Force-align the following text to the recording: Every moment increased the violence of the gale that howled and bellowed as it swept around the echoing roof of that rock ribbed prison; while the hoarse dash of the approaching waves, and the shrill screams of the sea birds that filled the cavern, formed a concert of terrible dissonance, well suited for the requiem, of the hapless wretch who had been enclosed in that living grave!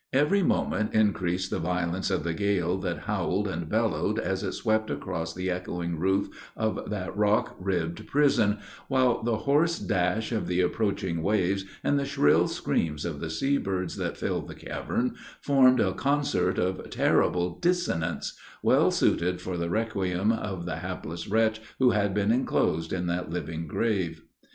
Every 0.13 0.41
moment 0.41 0.95
increased 0.95 1.51
the 1.51 1.59
violence 1.59 2.09
of 2.09 2.23
the 2.23 2.33
gale 2.33 2.79
that 2.79 3.01
howled 3.01 3.47
and 3.47 3.69
bellowed 3.69 4.17
as 4.17 4.41
it 4.43 4.53
swept 4.53 4.89
around 4.89 5.27
the 5.35 5.51
echoing 5.51 5.99
roof 5.99 6.51
of 6.57 6.89
that 6.89 7.15
rock 7.15 7.55
ribbed 7.59 8.07
prison; 8.07 8.57
while 8.87 9.21
the 9.21 9.37
hoarse 9.37 9.77
dash 9.77 10.31
of 10.31 10.47
the 10.47 10.59
approaching 10.59 11.21
waves, 11.21 11.65
and 11.83 11.99
the 11.99 12.05
shrill 12.05 12.47
screams 12.47 13.05
of 13.05 13.19
the 13.19 13.29
sea 13.29 13.57
birds 13.59 13.95
that 13.97 14.17
filled 14.17 14.47
the 14.47 14.55
cavern, 14.55 15.13
formed 15.39 15.79
a 15.79 15.93
concert 15.93 16.57
of 16.57 16.89
terrible 16.89 17.59
dissonance, 17.59 18.35
well 18.63 18.89
suited 18.89 19.39
for 19.39 19.55
the 19.55 19.69
requiem, 19.69 20.31
of 20.31 20.65
the 20.65 20.77
hapless 20.77 21.27
wretch 21.27 21.61
who 21.77 21.91
had 21.91 22.11
been 22.15 22.31
enclosed 22.31 22.91
in 22.91 23.05
that 23.05 23.29
living 23.29 23.67
grave! 23.67 24.23